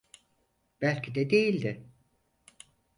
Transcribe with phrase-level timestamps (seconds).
[0.81, 1.83] Belki de değildi.